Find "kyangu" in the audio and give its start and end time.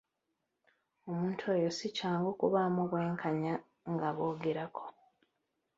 1.97-2.31